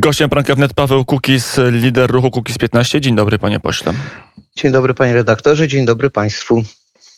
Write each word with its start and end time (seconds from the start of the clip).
Gościem 0.00 0.30
Pranka 0.30 0.54
Wnet 0.54 0.74
Paweł 0.74 1.04
Kukis, 1.04 1.60
lider 1.70 2.10
ruchu 2.10 2.30
Kukis 2.30 2.58
15. 2.58 3.00
Dzień 3.00 3.16
dobry 3.16 3.38
panie 3.38 3.60
pośle. 3.60 3.92
Dzień 4.56 4.72
dobry 4.72 4.94
panie 4.94 5.14
redaktorze, 5.14 5.68
dzień 5.68 5.86
dobry 5.86 6.10
państwu. 6.10 6.62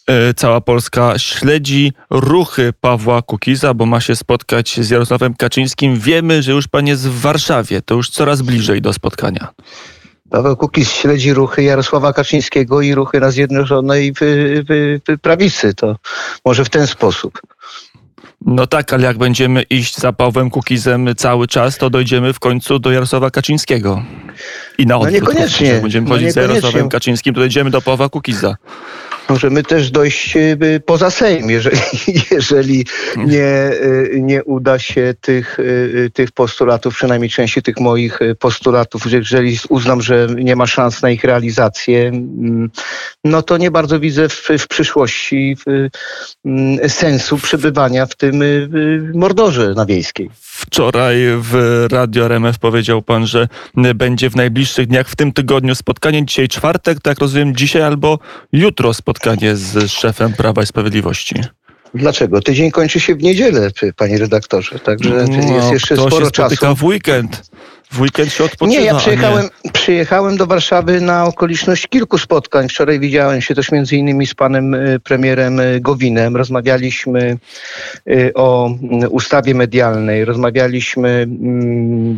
E, 0.07 0.35
cała 0.35 0.61
Polska 0.61 1.19
śledzi 1.19 1.93
ruchy 2.11 2.73
Pawła 2.81 3.23
Kukiza, 3.23 3.75
bo 3.75 3.87
ma 3.87 4.01
się 4.01 4.17
spotkać 4.17 4.81
z 4.81 4.91
Jarosławem 4.91 5.35
Kaczyńskim. 5.35 6.01
Wiemy, 6.01 6.43
że 6.43 6.53
już 6.53 6.69
pan 6.69 6.87
jest 6.87 7.09
w 7.09 7.21
Warszawie, 7.21 7.83
to 7.83 7.95
już 7.95 8.11
coraz 8.11 8.43
bliżej 8.43 8.83
do 8.83 8.93
spotkania. 8.93 9.49
Paweł 10.31 10.57
Kukiz 10.57 10.93
śledzi 10.93 11.35
ruchy 11.35 11.63
Jarosława 11.63 12.13
Kaczyńskiego 12.13 12.81
i 12.81 12.95
ruchy 12.95 13.21
na 13.21 13.31
Zjednoczonej 13.31 14.15
Prawicy. 15.23 15.75
To 15.75 15.97
może 16.45 16.65
w 16.65 16.69
ten 16.71 16.87
sposób. 16.87 17.41
No 18.47 18.67
tak, 18.67 18.93
ale 18.93 19.03
jak 19.03 19.19
będziemy 19.19 19.63
iść 19.63 19.97
za 19.97 20.13
Pawłem 20.13 20.51
Kukizem 20.51 21.09
cały 21.17 21.49
czas, 21.49 21.79
to 21.79 21.91
dojdziemy 21.91 22.33
w 22.33 22.39
końcu 22.41 22.79
do 22.79 22.91
Jarosława 22.91 23.31
Kaczyńskiego. 23.31 24.03
I 24.79 24.87
na 24.87 24.97
odwrót. 24.97 25.13
No 25.13 25.21
niekoniecznie. 25.21 25.79
Będziemy 25.83 26.09
no 26.09 26.15
chodzić 26.15 26.33
za 26.33 26.41
Jarosławem 26.41 26.89
Kaczyńskim, 26.89 27.35
to 27.35 27.41
dojdziemy 27.41 27.71
do 27.71 27.83
Pawła 27.83 28.09
Kukiza. 28.09 28.57
Możemy 29.29 29.63
też 29.63 29.91
dojść 29.91 30.37
y, 30.37 30.83
poza 30.87 31.11
Sejm, 31.11 31.51
jeżeli, 31.51 31.79
jeżeli 32.31 32.87
nie, 33.17 33.71
y, 33.73 34.19
nie 34.23 34.45
uda 34.45 34.79
się 34.79 35.15
tych, 35.21 35.59
y, 35.59 36.11
tych 36.15 36.33
postulatów, 36.33 36.95
przynajmniej 36.95 37.31
części 37.31 37.63
tych 37.63 37.81
moich 37.81 38.19
postulatów, 38.39 39.13
jeżeli 39.13 39.59
uznam, 39.69 40.03
że 40.03 40.27
nie 40.35 40.57
ma 40.57 40.67
szans 40.67 41.03
na 41.03 41.11
ich 41.11 41.25
realizację, 41.25 42.09
mm, 42.09 42.71
no 43.25 43.43
to 43.43 43.57
nie 43.57 43.71
bardzo 43.71 44.01
widzę 44.01 44.29
w, 44.29 44.49
w 44.59 44.69
przyszłości 44.69 45.57
w, 45.67 45.89
mm, 46.45 46.89
sensu 46.89 47.39
przebywania 47.39 48.07
w 48.07 48.17
tym 48.17 48.43
mordorze 49.15 49.75
na 49.77 49.87
wiejskiej. 49.87 50.31
Wczoraj 50.43 51.17
w 51.41 51.85
Radio 51.91 52.25
RMF 52.25 52.59
powiedział 52.59 53.03
pan, 53.03 53.27
że 53.27 53.49
będzie 53.95 54.31
w 54.31 54.37
najbliższych 54.37 54.87
dniach, 54.87 55.09
w 55.09 55.17
tym 55.17 55.33
tygodniu 55.33 55.75
spotkanie. 55.75 56.27
Dzisiaj 56.27 56.49
czwartek, 56.49 57.01
tak 57.01 57.19
rozumiem, 57.19 57.57
dzisiaj 57.57 57.83
albo 57.83 58.19
jutro 58.53 58.95
spotkanie 58.95 59.18
z 59.55 59.91
szefem 59.91 60.33
Prawa 60.33 60.63
i 60.63 60.67
Sprawiedliwości. 60.67 61.35
Dlaczego? 61.95 62.41
Tydzień 62.41 62.71
kończy 62.71 63.01
się 63.01 63.15
w 63.15 63.23
niedzielę, 63.23 63.71
panie 63.97 64.19
redaktorze, 64.19 64.79
także 64.79 65.25
no, 65.29 65.57
jest 65.57 65.73
jeszcze 65.73 65.97
sporo 65.97 66.27
się 66.27 66.31
czasu. 66.31 66.75
w 66.77 66.85
weekend. 66.85 67.51
W 67.91 68.01
weekend 68.01 68.33
się 68.33 68.45
odpoczywa. 68.45 68.81
Nie, 68.81 68.87
ja 68.87 68.95
przyjechałem, 68.95 69.49
nie... 69.65 69.73
przyjechałem 69.73 70.37
do 70.37 70.47
Warszawy 70.47 71.01
na 71.01 71.25
okoliczność 71.25 71.87
kilku 71.87 72.19
spotkań. 72.19 72.69
Wczoraj 72.69 73.01
widziałem 73.01 73.41
się 73.41 73.55
też 73.55 73.73
między 73.73 73.97
innymi 73.97 74.27
z 74.27 74.35
panem 74.35 74.75
y, 74.75 75.01
premierem 75.01 75.61
y, 75.61 75.81
Gowinem. 75.81 76.37
Rozmawialiśmy 76.37 77.37
y, 78.11 78.33
o 78.35 78.71
ustawie 79.11 79.55
medialnej. 79.55 80.25
Rozmawialiśmy 80.25 81.27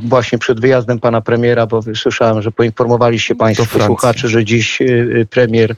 właśnie 0.09 0.39
przed 0.39 0.61
wyjazdem 0.61 1.01
pana 1.01 1.21
premiera, 1.21 1.67
bo 1.67 1.83
słyszałem, 1.95 2.43
że 2.43 2.53
poinformowaliście 2.53 3.35
państwo 3.35 3.87
słuchaczy, 3.87 4.29
że 4.29 4.45
dziś 4.45 4.79
premier 5.31 5.75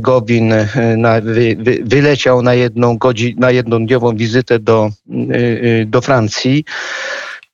Gowin 0.00 0.54
na, 0.96 1.20
wy, 1.20 1.56
wy, 1.58 1.78
wyleciał 1.84 2.42
na 2.42 2.54
jedną 2.54 2.98
godzinę, 2.98 3.34
na 3.38 3.50
jednodniową 3.50 4.16
wizytę 4.16 4.58
do, 4.58 4.90
do 5.86 6.00
Francji. 6.00 6.64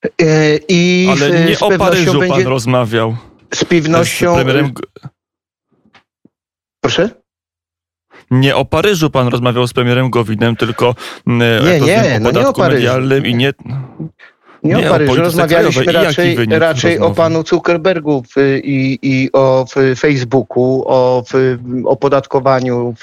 E, 0.04 0.56
I 0.68 1.08
Ale 1.10 1.30
nie 1.30 1.58
o 1.60 1.78
Paryżu 1.78 2.20
pan 2.28 2.42
rozmawiał. 2.42 3.16
Z 3.54 3.64
pewnością. 3.64 4.32
Z 4.32 4.36
premierem... 4.36 4.72
Proszę? 6.80 7.10
Nie 8.30 8.56
o 8.56 8.64
Paryżu 8.64 9.10
pan 9.10 9.28
rozmawiał 9.28 9.66
z 9.66 9.72
premierem 9.72 10.10
Gowinem, 10.10 10.56
tylko 10.56 10.94
nie, 11.26 11.80
nie, 11.80 12.16
o 12.16 12.20
no 12.20 12.30
nie 12.30 12.48
o 12.48 12.52
Paryżu. 12.52 12.76
medialnym 12.76 13.26
i 13.26 13.34
nie... 13.34 13.52
Nie, 14.64 14.74
nie 14.74 14.86
o 14.86 14.90
Paryżu, 14.90 15.14
rozmawialiśmy 15.14 15.92
raczej, 15.92 16.36
raczej 16.50 16.98
o 16.98 17.10
panu 17.10 17.42
Zuckerbergu 17.46 18.22
i, 18.64 18.98
i 19.02 19.30
o 19.32 19.66
Facebooku, 19.98 20.84
o 20.86 21.24
opodatkowaniu 21.84 22.94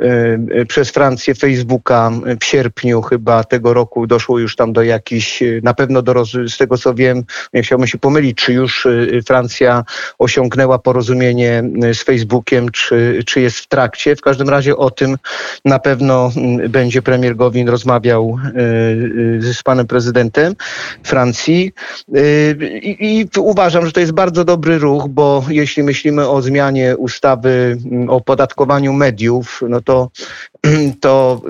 e, 0.00 0.64
przez 0.64 0.90
Francję 0.90 1.34
Facebooka 1.34 2.10
w 2.40 2.44
sierpniu 2.44 3.02
chyba 3.02 3.44
tego 3.44 3.74
roku 3.74 4.06
doszło 4.06 4.38
już 4.38 4.56
tam 4.56 4.72
do 4.72 4.82
jakichś, 4.82 5.42
na 5.62 5.74
pewno 5.74 6.02
do, 6.02 6.24
z 6.24 6.56
tego 6.58 6.78
co 6.78 6.94
wiem, 6.94 7.24
nie 7.54 7.62
chciałbym 7.62 7.86
się 7.86 7.98
pomylić, 7.98 8.38
czy 8.38 8.52
już 8.52 8.86
e, 8.86 9.22
Francja 9.26 9.84
osiągnęła 10.18 10.78
porozumienie 10.78 11.62
e, 11.82 11.94
z 11.94 12.02
Facebookiem, 12.02 12.70
czy, 12.70 13.22
czy 13.26 13.40
jest 13.40 13.58
w 13.58 13.68
trakcie. 13.68 14.16
W 14.16 14.20
każdym 14.20 14.48
razie 14.48 14.76
o 14.76 14.90
tym 14.90 15.16
na 15.64 15.78
pewno 15.78 16.30
będzie 16.68 17.02
premier 17.02 17.36
Gowin 17.36 17.68
rozmawiał 17.68 18.38
z 19.40 19.62
panem 19.62 19.86
prezydentem. 19.86 20.54
Francji. 21.02 21.72
Y, 22.16 22.80
I, 22.82 23.20
I, 23.20 23.28
uważam, 23.38 23.86
że 23.86 23.92
to 23.92 24.00
jest 24.00 24.12
bardzo 24.12 24.44
dobry 24.44 24.78
ruch, 24.78 25.08
bo 25.08 25.44
jeśli 25.48 25.82
myślimy 25.82 26.28
o 26.28 26.42
zmianie 26.42 26.96
ustawy 26.96 27.78
mm, 27.84 28.10
o 28.10 28.20
podatkowaniu 28.20 28.92
mediów, 28.92 29.62
no 29.68 29.80
to, 29.80 30.10
to 31.00 31.42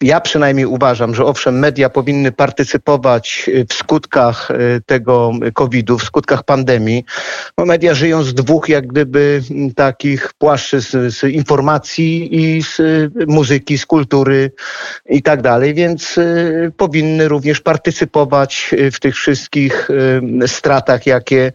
ja 0.00 0.20
przynajmniej 0.20 0.66
uważam, 0.66 1.14
że 1.14 1.24
owszem, 1.24 1.58
media 1.58 1.90
powinny 1.90 2.32
partycypować 2.32 3.50
w 3.68 3.74
skutkach 3.74 4.50
y, 4.50 4.80
tego 4.86 5.32
COVID-u, 5.54 5.98
w 5.98 6.04
skutkach 6.04 6.42
pandemii. 6.42 7.04
No, 7.58 7.64
media 7.64 7.94
żyją 7.94 8.22
z 8.22 8.34
dwóch 8.34 8.68
jak 8.68 8.86
gdyby 8.86 9.42
takich 9.76 10.32
płaszczyzn, 10.38 11.10
z, 11.10 11.24
informacji 11.24 12.36
i 12.40 12.62
z 12.62 12.80
muzyki, 13.26 13.78
z 13.78 13.86
kultury 13.86 14.52
i 15.06 15.22
tak 15.22 15.42
dalej, 15.42 15.74
więc 15.74 16.18
y, 16.18 16.72
powinny 16.76 17.28
również 17.28 17.60
partycypować 17.60 18.74
w 18.92 19.00
tych 19.00 19.14
wszystkich 19.14 19.88
stratach, 20.46 21.06
jakie 21.06 21.52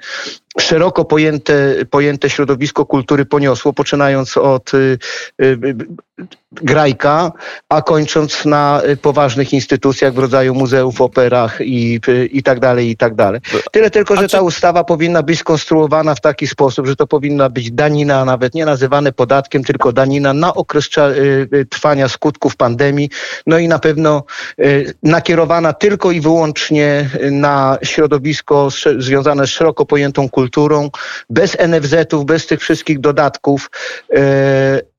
szeroko 0.60 1.06
pojęte, 1.06 1.86
pojęte 1.90 2.30
środowisko 2.30 2.86
kultury 2.86 3.26
poniosło, 3.26 3.74
poczynając 3.74 4.38
od 4.38 4.74
y, 4.74 4.98
y, 5.42 5.58
grajka, 6.52 7.32
a 7.70 7.82
kończąc 7.82 8.46
na 8.46 8.82
poważnych 9.02 9.54
instytucjach 9.54 10.14
w 10.14 10.18
rodzaju 10.18 10.56
muzeów, 10.56 11.02
operach 11.02 11.58
i, 11.62 12.00
i 12.32 12.44
tak 12.44 12.60
dalej, 12.60 12.90
i 12.90 12.98
tak 12.98 13.16
dalej. 13.16 13.42
Tyle 13.72 13.90
tylko, 13.90 14.16
że 14.16 14.28
ta 14.28 14.42
ustawa 14.42 14.84
powinna 14.84 15.24
być 15.24 15.40
skonstruowana 15.40 16.16
w 16.16 16.22
taki 16.22 16.48
sposób, 16.48 16.88
że 16.88 16.96
to 16.96 17.08
powinna 17.08 17.50
być 17.50 17.72
danina, 17.72 18.26
nawet 18.26 18.54
nie 18.54 18.66
nazywane 18.66 19.12
podatkiem, 19.12 19.64
tylko 19.64 19.92
danina 19.92 20.34
na 20.34 20.54
okres 20.54 20.90
trwania 21.70 22.08
skutków 22.08 22.56
pandemii, 22.56 23.10
no 23.48 23.58
i 23.58 23.68
na 23.68 23.80
pewno 23.80 24.24
nakierowana 25.04 25.74
tylko 25.74 26.12
i 26.12 26.22
wyłącznie 26.22 27.10
na 27.32 27.78
środowisko 27.84 28.70
związane 28.98 29.48
z 29.48 29.50
szeroko 29.50 29.86
pojętą 29.86 30.30
kulturą, 30.30 30.49
kulturą, 30.50 30.90
bez 31.30 31.58
NFZ-ów, 31.60 32.26
bez 32.26 32.48
tych 32.48 32.60
wszystkich 32.60 33.00
dodatków 33.00 33.72
yy, 34.10 34.20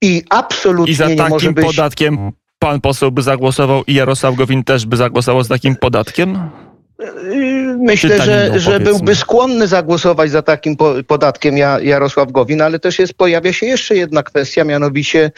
i 0.03 0.23
absolutnie 0.31 0.93
I 0.93 0.97
za 0.97 1.09
nie 1.09 1.29
może 1.29 1.53
być... 1.53 1.67
podatkiem 1.67 2.33
pan 2.59 2.81
poseł 2.81 3.13
by 3.13 3.23
zagłosował 3.23 3.85
i 3.87 3.95
Jarosław 3.95 4.35
Gowin 4.35 4.65
też 4.65 4.87
by 4.87 4.97
zagłosował 4.97 5.45
z 5.45 5.49
takim 5.49 5.77
podatkiem? 5.77 6.51
Myślę, 7.79 8.23
że, 8.23 8.61
że 8.61 8.81
byłby 8.81 9.15
skłonny 9.15 9.67
zagłosować 9.67 10.31
za 10.31 10.43
takim 10.43 10.77
podatkiem 11.07 11.57
Jarosław 11.83 12.33
Gowin, 12.33 12.63
ale 12.63 12.79
też 12.79 12.99
jest, 12.99 13.15
pojawia 13.15 13.53
się 13.53 13.67
jeszcze 13.67 13.97
jedna 13.97 14.23
kwestia, 14.23 14.65
mianowicie 14.65 15.31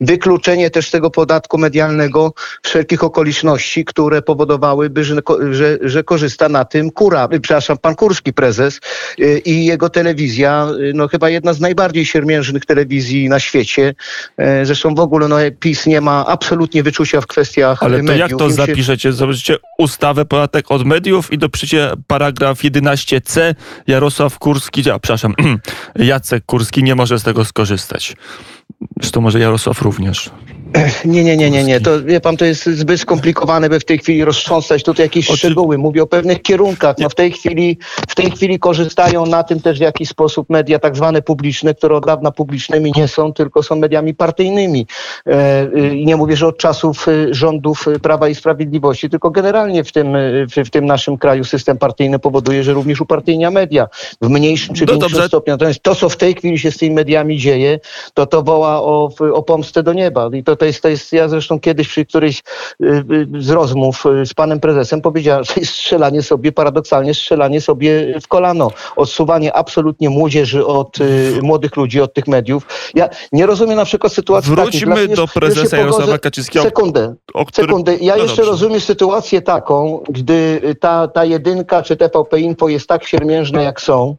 wykluczenie 0.00 0.70
też 0.70 0.90
tego 0.90 1.10
podatku 1.10 1.58
medialnego 1.58 2.32
wszelkich 2.62 3.04
okoliczności, 3.04 3.84
które 3.84 4.22
powodowałyby, 4.22 5.04
że, 5.04 5.16
że, 5.50 5.78
że 5.82 6.04
korzysta 6.04 6.48
na 6.48 6.64
tym 6.64 6.90
Kura, 6.90 7.28
przepraszam, 7.28 7.78
pan 7.78 7.94
Kurski 7.94 8.32
prezes 8.32 8.80
y, 9.20 9.38
i 9.44 9.64
jego 9.64 9.88
telewizja, 9.88 10.68
y, 10.80 10.92
no 10.94 11.08
chyba 11.08 11.28
jedna 11.28 11.52
z 11.52 11.60
najbardziej 11.60 12.04
siermiężnych 12.04 12.66
telewizji 12.66 13.28
na 13.28 13.40
świecie. 13.40 13.94
Y, 14.62 14.66
zresztą 14.66 14.94
w 14.94 15.00
ogóle 15.00 15.28
no, 15.28 15.36
PiS 15.60 15.86
nie 15.86 16.00
ma 16.00 16.26
absolutnie 16.26 16.82
wyczucia 16.82 17.20
w 17.20 17.26
kwestiach 17.26 17.82
ale 17.82 17.96
to 17.96 18.04
mediów. 18.04 18.30
jak 18.30 18.38
to 18.38 18.50
zapiszecie? 18.50 19.12
Zobaczycie 19.12 19.56
ustawę 19.78 20.24
podatek 20.24 20.70
od 20.70 20.84
mediów 20.84 21.09
mediów 21.10 21.32
i 21.32 21.38
dopiszcie 21.38 21.92
paragraf 22.06 22.58
11c. 22.58 23.54
Jarosław 23.86 24.38
Kurski, 24.38 24.90
a 24.90 24.98
przepraszam, 24.98 25.34
Jacek 25.96 26.44
Kurski 26.46 26.82
nie 26.82 26.94
może 26.94 27.18
z 27.18 27.22
tego 27.22 27.44
skorzystać. 27.44 28.16
Zresztą 29.00 29.20
może 29.20 29.40
Jarosław 29.40 29.82
również. 29.82 30.30
Nie, 31.04 31.24
nie, 31.24 31.36
nie, 31.36 31.50
nie, 31.50 31.64
nie. 31.64 31.80
To 31.80 32.02
wie 32.02 32.20
pan, 32.20 32.36
to 32.36 32.44
jest 32.44 32.66
zbyt 32.66 33.00
skomplikowane, 33.00 33.68
by 33.68 33.80
w 33.80 33.84
tej 33.84 33.98
chwili 33.98 34.24
roztrząsać 34.24 34.82
tutaj 34.82 35.06
jakieś 35.06 35.26
szczegóły. 35.26 35.78
Mówię 35.78 36.02
o 36.02 36.06
pewnych 36.06 36.42
kierunkach. 36.42 36.96
No 36.98 37.08
w 37.08 37.14
tej 37.14 37.32
chwili, 37.32 37.78
w 38.08 38.14
tej 38.14 38.30
chwili 38.30 38.58
korzystają 38.58 39.26
na 39.26 39.42
tym 39.42 39.60
też 39.60 39.78
w 39.78 39.82
jakiś 39.82 40.08
sposób 40.08 40.50
media 40.50 40.78
tak 40.78 40.96
zwane 40.96 41.22
publiczne, 41.22 41.74
które 41.74 41.96
od 41.96 42.06
dawna 42.06 42.30
publicznymi 42.30 42.92
nie 42.96 43.08
są, 43.08 43.32
tylko 43.32 43.62
są 43.62 43.76
mediami 43.76 44.14
partyjnymi. 44.14 44.86
E, 45.26 45.94
I 45.94 46.06
nie 46.06 46.16
mówię, 46.16 46.36
że 46.36 46.46
od 46.46 46.58
czasów 46.58 47.08
e, 47.08 47.34
rządów 47.34 47.88
e, 47.88 47.98
Prawa 47.98 48.28
i 48.28 48.34
Sprawiedliwości, 48.34 49.10
tylko 49.10 49.30
generalnie 49.30 49.84
w 49.84 49.92
tym, 49.92 50.16
w, 50.66 50.70
tym 50.70 50.86
naszym 50.86 51.18
kraju 51.18 51.44
system 51.44 51.78
partyjny 51.78 52.18
powoduje, 52.18 52.64
że 52.64 52.72
również 52.72 53.00
upartyjnia 53.00 53.50
media 53.50 53.88
w 54.20 54.28
mniejszym 54.28 54.74
czy 54.74 54.86
no 54.86 54.92
większym 54.92 55.12
dobrze. 55.12 55.28
stopniu. 55.28 55.54
Natomiast 55.54 55.82
to, 55.82 55.94
co 55.94 56.08
w 56.08 56.16
tej 56.16 56.34
chwili 56.34 56.58
się 56.58 56.70
z 56.70 56.76
tymi 56.76 56.94
mediami 56.94 57.38
dzieje, 57.38 57.80
to 58.14 58.26
to 58.26 58.42
woła 58.42 58.82
o, 58.82 59.10
o 59.32 59.42
pomstę 59.42 59.82
do 59.82 59.92
nieba. 59.92 60.30
I 60.32 60.44
to 60.44 60.56
to 60.60 60.64
jest, 60.64 60.82
to 60.82 60.88
jest, 60.88 61.12
ja 61.12 61.28
zresztą 61.28 61.60
kiedyś 61.60 61.88
przy 61.88 62.06
którejś 62.06 62.42
z 63.38 63.50
rozmów 63.50 64.04
z 64.24 64.34
panem 64.34 64.60
prezesem 64.60 65.00
powiedziałem, 65.00 65.44
że 65.44 65.52
jest 65.56 65.72
strzelanie 65.72 66.22
sobie, 66.22 66.52
paradoksalnie 66.52 67.14
strzelanie 67.14 67.60
sobie 67.60 68.20
w 68.20 68.28
kolano. 68.28 68.70
Odsuwanie 68.96 69.52
absolutnie 69.52 70.10
młodzieży 70.10 70.66
od 70.66 70.98
młodych 71.42 71.76
ludzi, 71.76 72.00
od 72.00 72.14
tych 72.14 72.28
mediów. 72.28 72.66
Ja 72.94 73.08
nie 73.32 73.46
rozumiem 73.46 73.76
na 73.76 73.84
przykład 73.84 74.12
sytuacji 74.12 74.50
Wróćmy 74.50 74.94
takich, 74.94 75.16
do 75.16 75.28
prezesa 75.28 75.76
Jarosława 75.76 76.18
Kaczyńskiego. 76.18 76.64
Sekundę, 76.64 77.14
który... 77.26 77.66
sekundę. 77.66 77.96
Ja 77.96 78.16
no 78.16 78.22
jeszcze 78.22 78.36
dobrze. 78.36 78.50
rozumiem 78.50 78.80
sytuację 78.80 79.42
taką, 79.42 80.02
gdy 80.08 80.60
ta, 80.80 81.08
ta 81.08 81.24
jedynka 81.24 81.82
czy 81.82 81.96
TVP 81.96 82.40
Info 82.40 82.68
jest 82.68 82.86
tak 82.86 83.04
siermiężne 83.04 83.62
jak 83.62 83.80
są 83.80 84.16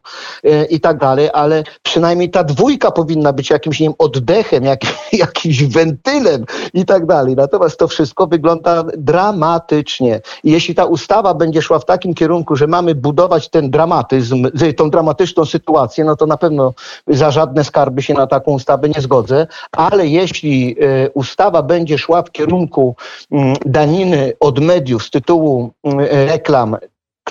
i 0.70 0.80
tak 0.80 0.98
dalej, 0.98 1.28
ale 1.32 1.64
przynajmniej 1.82 2.30
ta 2.30 2.44
dwójka 2.44 2.90
powinna 2.90 3.32
być 3.32 3.50
jakimś 3.50 3.80
nie 3.80 3.86
wiem, 3.86 3.94
oddechem, 3.98 4.64
jak, 4.64 4.80
jakimś 5.12 5.64
wentylem 5.64 6.31
i 6.74 6.84
tak 6.84 7.06
dalej. 7.06 7.36
Natomiast 7.36 7.78
to 7.78 7.88
wszystko 7.88 8.26
wygląda 8.26 8.84
dramatycznie. 8.96 10.20
I 10.44 10.50
jeśli 10.50 10.74
ta 10.74 10.84
ustawa 10.84 11.34
będzie 11.34 11.62
szła 11.62 11.78
w 11.78 11.84
takim 11.84 12.14
kierunku, 12.14 12.56
że 12.56 12.66
mamy 12.66 12.94
budować 12.94 13.48
ten 13.48 13.70
dramatyzm, 13.70 14.46
tą 14.76 14.90
dramatyczną 14.90 15.44
sytuację, 15.44 16.04
no 16.04 16.16
to 16.16 16.26
na 16.26 16.36
pewno 16.36 16.74
za 17.06 17.30
żadne 17.30 17.64
skarby 17.64 18.02
się 18.02 18.14
na 18.14 18.26
taką 18.26 18.52
ustawę 18.52 18.88
nie 18.88 19.00
zgodzę, 19.00 19.46
ale 19.72 20.06
jeśli 20.06 20.76
e, 20.80 21.10
ustawa 21.10 21.62
będzie 21.62 21.98
szła 21.98 22.22
w 22.22 22.30
kierunku 22.30 22.96
mm, 23.30 23.56
daniny 23.66 24.32
od 24.40 24.58
mediów 24.58 25.04
z 25.04 25.10
tytułu 25.10 25.70
mm, 25.84 25.98
reklam 26.28 26.76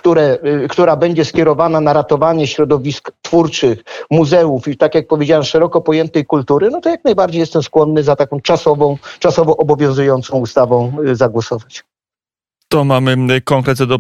które, 0.01 0.37
y, 0.63 0.67
która 0.67 0.95
będzie 0.95 1.25
skierowana 1.25 1.81
na 1.81 1.93
ratowanie 1.93 2.47
środowisk 2.47 3.11
twórczych, 3.21 3.83
muzeów 4.11 4.67
i 4.67 4.77
tak 4.77 4.95
jak 4.95 5.07
powiedziałem, 5.07 5.43
szeroko 5.43 5.81
pojętej 5.81 6.25
kultury, 6.25 6.69
no 6.71 6.81
to 6.81 6.89
jak 6.89 7.03
najbardziej 7.03 7.39
jestem 7.39 7.63
skłonny 7.63 8.03
za 8.03 8.15
taką 8.15 8.39
czasową, 8.39 8.97
czasowo 9.19 9.57
obowiązującą 9.57 10.37
ustawą 10.37 10.93
y, 11.05 11.15
zagłosować 11.15 11.90
to 12.71 12.83
mamy 12.83 13.41
konkret 13.41 13.83
do 13.83 13.99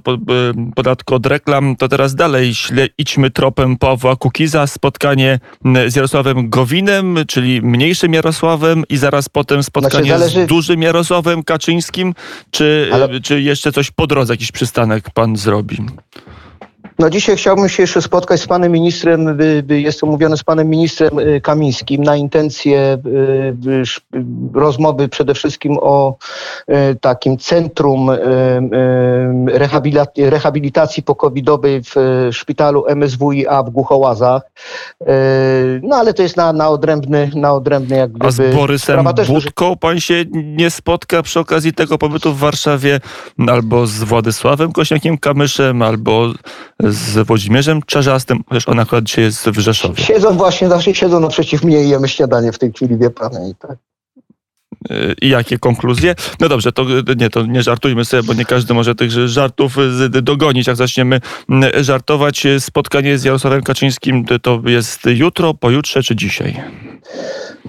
podatku 0.75 1.15
od 1.15 1.25
reklam. 1.25 1.75
To 1.75 1.87
teraz 1.87 2.15
dalej 2.15 2.55
śle, 2.55 2.87
idźmy 2.97 3.31
tropem 3.31 3.77
Pawła 3.77 4.15
Kukiza. 4.15 4.67
Spotkanie 4.67 5.39
z 5.87 5.95
Jarosławem 5.95 6.49
Gowinem, 6.49 7.17
czyli 7.27 7.61
mniejszym 7.61 8.13
Jarosławem 8.13 8.83
i 8.89 8.97
zaraz 8.97 9.29
potem 9.29 9.63
spotkanie 9.63 10.05
znaczy, 10.05 10.19
zależy... 10.19 10.45
z 10.45 10.47
dużym 10.47 10.81
Jarosławem 10.81 11.43
Kaczyńskim. 11.43 12.13
Czy, 12.51 12.89
Ale... 12.93 13.21
czy 13.21 13.41
jeszcze 13.41 13.71
coś 13.71 13.91
po 13.91 14.07
drodze, 14.07 14.33
jakiś 14.33 14.51
przystanek 14.51 15.09
pan 15.09 15.35
zrobi? 15.35 15.77
No 16.99 17.09
dzisiaj 17.09 17.37
chciałbym 17.37 17.69
się 17.69 17.83
jeszcze 17.83 18.01
spotkać 18.01 18.41
z 18.41 18.47
panem 18.47 18.71
ministrem, 18.71 19.37
jest 19.69 20.03
umówione 20.03 20.37
z 20.37 20.43
panem 20.43 20.69
ministrem 20.69 21.19
y, 21.19 21.41
Kamińskim 21.41 22.03
na 22.03 22.15
intencje 22.15 22.97
y, 23.05 23.83
rozmowy 24.53 25.09
przede 25.09 25.33
wszystkim 25.33 25.77
o 25.81 26.15
y, 26.69 26.95
takim 27.01 27.37
centrum 27.37 28.09
rehabilitacji 30.17 31.03
pokowidowej 31.03 31.81
w 31.83 31.95
szpitalu 32.31 32.85
MSWiA 32.95 33.63
w 33.63 33.69
Głuchołazach. 33.69 34.41
No 35.83 35.95
ale 35.95 36.13
to 36.13 36.23
jest 36.23 36.37
na, 36.37 36.53
na 36.53 36.69
odrębny, 36.69 37.31
na 37.35 37.53
odrębny 37.53 37.97
jak 37.97 38.11
gdyby... 38.11 38.27
A 38.27 38.31
z 38.31 38.55
Borysem 38.55 39.05
Budką 39.27 39.77
pan 39.77 39.99
się 39.99 40.25
nie 40.33 40.69
spotka 40.69 41.23
przy 41.23 41.39
okazji 41.39 41.73
tego 41.73 41.97
pobytu 41.97 42.33
w 42.33 42.39
Warszawie 42.39 42.99
albo 43.47 43.87
z 43.87 44.03
Władysławem 44.03 44.71
Kośniakiem 44.71 45.17
Kamyszem, 45.17 45.81
albo 45.81 46.33
z 46.89 47.27
Włodzimierzem 47.27 47.81
Czarzastym, 47.85 48.43
chociaż 48.49 48.67
on 48.67 48.79
akurat 48.79 49.03
dzisiaj 49.03 49.23
jest 49.23 49.49
w 49.49 49.59
Rzeszowie. 49.59 50.03
Siedzą 50.03 50.37
właśnie, 50.37 50.69
zawsze 50.69 50.95
siedzą 50.95 51.19
naprzeciw 51.19 51.63
mnie 51.63 51.83
i 51.83 51.89
jemy 51.89 52.07
śniadanie 52.07 52.51
w 52.51 52.59
tej 52.59 52.71
chwili, 52.71 52.97
wie 52.97 53.09
pan. 53.09 53.31
I 53.49 53.55
tak. 53.55 53.77
I 55.21 55.29
jakie 55.29 55.59
konkluzje? 55.59 56.15
No 56.39 56.49
dobrze, 56.49 56.71
to 56.71 56.85
nie, 57.17 57.29
to 57.29 57.45
nie 57.45 57.63
żartujmy 57.63 58.05
sobie, 58.05 58.23
bo 58.23 58.33
nie 58.33 58.45
każdy 58.45 58.73
może 58.73 58.95
tych 58.95 59.11
żartów 59.11 59.75
dogonić. 60.09 60.67
Jak 60.67 60.75
zaczniemy 60.75 61.21
żartować, 61.81 62.47
spotkanie 62.59 63.17
z 63.17 63.23
Jarosławem 63.23 63.61
Kaczyńskim 63.61 64.25
to 64.41 64.61
jest 64.65 65.05
jutro, 65.05 65.53
pojutrze 65.53 66.03
czy 66.03 66.15
dzisiaj? 66.15 66.61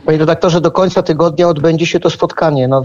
Panie 0.07 0.19
redaktorze, 0.19 0.61
do 0.61 0.71
końca 0.71 1.03
tygodnia 1.03 1.49
odbędzie 1.49 1.87
się 1.87 2.01
to 2.01 2.11
spotkanie 2.11 2.69
no, 2.69 2.83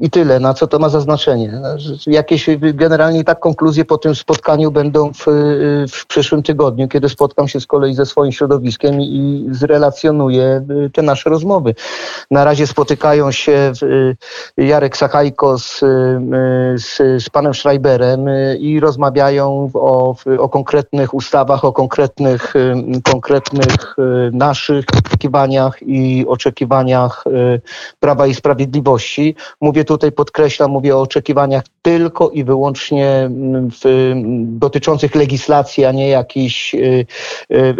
i 0.00 0.10
tyle. 0.10 0.40
Na 0.40 0.54
co 0.54 0.66
to 0.66 0.78
ma 0.78 0.88
zaznaczenie? 0.88 1.60
No, 1.62 1.68
jakieś 2.06 2.46
generalnie 2.58 3.24
tak 3.24 3.40
konkluzje 3.40 3.84
po 3.84 3.98
tym 3.98 4.14
spotkaniu 4.14 4.70
będą 4.70 5.12
w, 5.12 5.24
w 5.92 6.06
przyszłym 6.06 6.42
tygodniu, 6.42 6.88
kiedy 6.88 7.08
spotkam 7.08 7.48
się 7.48 7.60
z 7.60 7.66
kolei 7.66 7.94
ze 7.94 8.06
swoim 8.06 8.32
środowiskiem 8.32 9.00
i 9.00 9.46
zrelacjonuję 9.50 10.64
y, 10.86 10.90
te 10.90 11.02
nasze 11.02 11.30
rozmowy. 11.30 11.74
Na 12.30 12.44
razie 12.44 12.66
spotykają 12.66 13.30
się 13.30 13.72
y, 13.82 14.16
Jarek 14.56 14.96
Sachajko 14.96 15.58
z, 15.58 15.82
y, 15.82 15.86
z, 16.78 17.22
z 17.24 17.30
panem 17.30 17.54
Schreiberem 17.54 18.26
i 18.58 18.80
rozmawiają 18.80 19.70
o, 19.74 20.16
o 20.38 20.48
konkretnych 20.48 21.14
ustawach, 21.14 21.64
o 21.64 21.72
konkretnych, 21.72 22.54
konkretnych 23.04 23.96
naszych 24.32 24.84
oczekiwaniach 24.98 25.75
i 25.82 26.24
oczekiwaniach 26.28 27.24
y, 27.26 27.60
Prawa 28.00 28.26
i 28.26 28.34
Sprawiedliwości. 28.34 29.34
Mówię 29.60 29.84
tutaj, 29.84 30.12
podkreślam, 30.12 30.70
mówię 30.70 30.96
o 30.96 31.00
oczekiwaniach 31.00 31.64
tylko 31.86 32.30
i 32.30 32.44
wyłącznie 32.44 33.08
mm, 33.08 33.70
w, 33.70 34.12
dotyczących 34.58 35.14
legislacji, 35.14 35.84
a 35.84 35.92
nie 35.92 36.08
jakichś 36.08 36.74
y, 36.74 37.06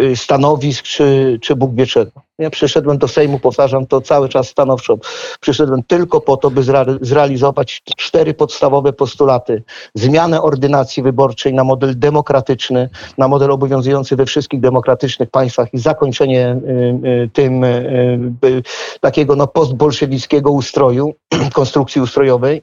y, 0.01 0.17
stanowisk 0.17 0.85
czy, 0.85 1.39
czy 1.43 1.57
Bóg 1.57 1.75
wie 1.75 1.87
czego. 1.87 2.11
Ja 2.39 2.51
przyszedłem 2.51 2.99
do 2.99 3.09
Sejmu, 3.09 3.39
powtarzam 3.39 3.87
to 3.87 4.01
cały 4.01 4.29
czas 4.29 4.49
stanowczo. 4.49 4.99
Przyszedłem 5.41 5.83
tylko 5.83 6.21
po 6.21 6.37
to, 6.37 6.51
by 6.51 6.63
zrealizować 7.01 7.83
cztery 7.97 8.35
podstawowe 8.35 8.93
postulaty. 8.93 9.63
Zmianę 9.95 10.43
ordynacji 10.43 11.03
wyborczej 11.03 11.55
na 11.55 11.65
model 11.65 11.99
demokratyczny, 11.99 12.89
na 13.19 13.29
model 13.29 13.51
obowiązujący 13.51 14.17
we 14.17 14.27
wszystkich 14.27 14.61
demokratycznych 14.61 15.31
państwach 15.31 15.75
i 15.75 15.79
zakończenie 15.79 16.57
y, 17.05 17.09
y, 17.09 17.31
tym 17.33 17.65
y, 17.65 18.63
takiego 19.01 19.37
no, 19.37 19.47
postbolszewickiego 19.47 20.51
ustroju, 20.51 21.15
konstrukcji 21.55 22.01
ustrojowej 22.01 22.63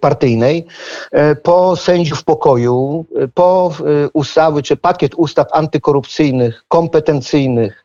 partyjnej, 0.00 0.66
po 1.42 1.76
sędziów 1.76 2.24
pokoju, 2.24 3.06
po 3.34 3.72
ustawy 4.12 4.62
czy 4.62 4.76
pakiet 4.76 5.14
ustaw 5.14 5.46
antykorupcyjnych, 5.52 6.64
kompetencyjnych, 6.68 7.84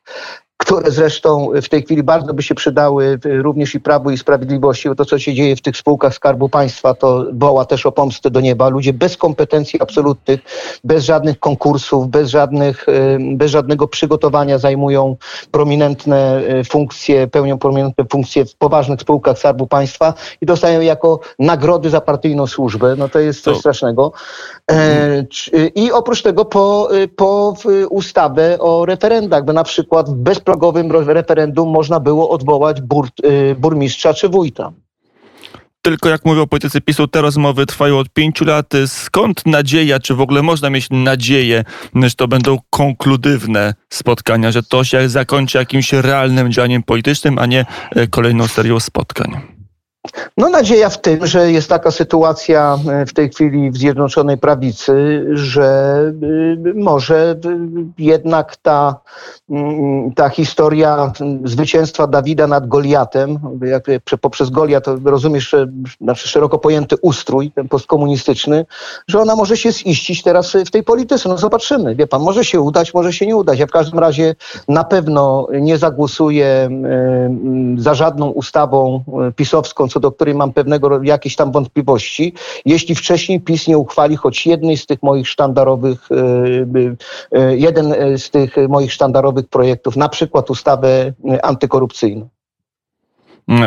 które 0.62 0.92
zresztą 0.92 1.50
w 1.62 1.70
tej 1.70 1.84
chwili 1.84 2.04
bardzo 2.04 2.34
by 2.34 2.44
się 2.44 2.56
przydały 2.56 3.20
również 3.24 3.76
i 3.76 3.80
Prawu 3.80 4.12
i 4.12 4.18
Sprawiedliwości, 4.18 4.90
bo 4.90 4.96
to, 4.96 5.06
co 5.06 5.20
się 5.20 5.34
dzieje 5.34 5.56
w 5.56 5.62
tych 5.62 5.78
spółkach 5.78 6.14
Skarbu 6.14 6.50
Państwa, 6.50 6.94
to 6.94 7.26
woła 7.34 7.66
też 7.66 7.86
o 7.86 7.92
pomstę 7.92 8.30
do 8.30 8.42
nieba. 8.42 8.70
Ludzie 8.70 8.94
bez 8.94 9.18
kompetencji 9.18 9.82
absolutnych, 9.82 10.40
bez 10.84 11.04
żadnych 11.04 11.40
konkursów, 11.40 12.08
bez, 12.08 12.30
żadnych, 12.30 12.86
bez 13.36 13.52
żadnego 13.52 13.88
przygotowania 13.88 14.58
zajmują 14.58 15.16
prominentne 15.52 16.42
e, 16.48 16.64
funkcje, 16.64 17.28
pełnią 17.28 17.58
prominentne 17.58 18.06
funkcje 18.12 18.46
w 18.46 18.56
poważnych 18.56 19.02
spółkach 19.02 19.40
Skarbu 19.40 19.68
Państwa 19.68 20.14
i 20.42 20.46
dostają 20.46 20.82
jako 20.82 21.20
nagrody 21.40 21.90
za 21.90 22.02
partyjną 22.02 22.48
służbę. 22.48 22.96
No 22.96 23.10
to 23.10 23.20
jest 23.20 23.44
coś 23.44 23.54
to... 23.54 23.60
strasznego. 23.60 24.12
E, 24.72 25.26
I 25.76 25.92
oprócz 25.92 26.22
tego 26.22 26.46
po, 26.46 26.90
e, 26.96 27.08
po 27.08 27.54
ustawę 27.90 28.60
o 28.60 28.86
referendach, 28.86 29.46
by 29.46 29.54
na 29.54 29.64
przykład 29.64 30.10
w 30.10 30.14
progowym 30.52 30.92
referendum 30.92 31.70
można 31.70 32.00
było 32.00 32.30
odwołać 32.30 32.82
bur, 32.82 33.08
y, 33.26 33.56
burmistrza 33.60 34.14
czy 34.14 34.30
wójta. 34.30 34.72
Tylko 35.82 36.10
jak 36.10 36.26
mówią 36.26 36.48
politycy 36.48 36.82
PiSu, 36.82 37.08
te 37.08 37.22
rozmowy 37.22 37.66
trwają 37.66 37.98
od 37.98 38.10
pięciu 38.10 38.46
lat. 38.46 38.74
Skąd 38.86 39.46
nadzieja, 39.46 40.00
czy 40.00 40.16
w 40.16 40.22
ogóle 40.22 40.42
można 40.42 40.70
mieć 40.70 40.88
nadzieję, 40.92 41.64
że 41.96 42.12
to 42.12 42.28
będą 42.28 42.58
konkludywne 42.70 43.74
spotkania, 43.90 44.52
że 44.52 44.64
to 44.64 44.84
się 44.84 45.10
zakończy 45.10 45.58
jakimś 45.58 45.94
realnym 45.94 46.52
działaniem 46.52 46.84
politycznym, 46.84 47.40
a 47.40 47.46
nie 47.46 47.66
e, 47.96 48.08
kolejną 48.08 48.48
serią 48.48 48.80
spotkań? 48.80 49.61
No 50.38 50.50
nadzieja 50.50 50.90
w 50.90 51.02
tym, 51.02 51.28
że 51.28 51.52
jest 51.52 51.70
taka 51.70 51.92
sytuacja 51.92 52.78
e, 52.90 53.06
w 53.06 53.14
tej 53.14 53.30
chwili 53.30 53.72
w 53.72 53.78
Zjednoczonej 53.78 54.38
Prawicy, 54.38 55.26
że 55.34 55.98
y, 56.68 56.74
może 56.76 57.36
jednak 57.98 58.56
ta, 58.56 58.96
mm, 59.50 60.14
ta 60.14 60.30
historia 60.30 61.12
zwycięstwa 61.44 62.08
Dawida 62.08 62.48
nad 62.48 62.68
Goliatem, 62.68 63.40
jak 63.62 63.84
poprzez 64.22 64.50
Goliat 64.50 64.86
rozumiesz, 65.06 65.56
znaczy 66.02 66.28
szeroko 66.28 66.58
pojęty 66.58 66.96
ustrój, 67.02 67.52
ten 67.52 67.68
postkomunistyczny, 67.68 68.66
że 69.08 69.20
ona 69.20 69.36
może 69.36 69.58
się 69.58 69.72
ziścić 69.72 70.24
teraz 70.24 70.54
w 70.68 70.72
tej 70.72 70.84
polityce. 70.84 71.30
No 71.30 71.38
zobaczymy, 71.38 71.96
wie 71.96 72.08
pan, 72.08 72.22
może 72.22 72.46
się 72.46 72.62
udać, 72.62 72.94
może 72.94 73.14
się 73.14 73.28
nie 73.28 73.36
udać. 73.36 73.60
Ja 73.60 73.68
w 73.68 73.72
każdym 73.72 74.00
razie 74.00 74.36
na 74.68 74.84
pewno 74.84 75.48
nie 75.52 75.78
zagłosuję 75.78 76.70
za 77.78 77.94
żadną 77.94 78.30
ustawą 78.30 79.04
e, 79.28 79.32
pisowską, 79.32 79.88
co 79.92 80.00
do 80.00 80.12
której 80.12 80.36
mam 80.36 80.54
pewnego 80.54 81.04
jakieś 81.04 81.36
tam 81.36 81.52
wątpliwości, 81.52 82.34
jeśli 82.66 82.96
wcześniej 82.96 83.42
PiS 83.42 83.68
nie 83.68 83.78
uchwali 83.78 84.16
choć 84.16 84.46
jednej 84.46 84.78
z 84.78 84.86
tych 84.86 85.04
moich 85.04 85.28
sztandarowych, 85.28 86.10
e, 86.12 87.40
e, 87.40 87.58
jeden 87.58 88.18
z 88.18 88.30
tych 88.30 88.56
moich 88.70 88.94
sztandarowych 88.94 89.48
projektów, 89.48 89.96
na 89.96 90.10
przykład 90.10 90.50
ustawę 90.50 91.14
antykorupcyjną. 91.44 92.30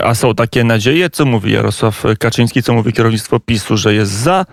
A 0.04 0.14
są 0.14 0.35
takie 0.35 0.64
nadzieje? 0.64 1.11
Co 1.11 1.25
mówi 1.25 1.52
Jarosław 1.52 2.04
Kaczyński, 2.19 2.62
co 2.62 2.75
mówi 2.75 2.93
kierownictwo 2.93 3.40
PiSu, 3.40 3.76
że 3.76 3.95
jest 3.95 4.12
za, 4.12 4.45